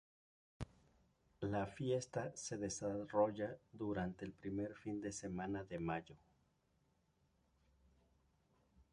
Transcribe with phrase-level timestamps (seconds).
[1.43, 6.15] La fiesta se desarrolla durante el primer fin de semana de mayo.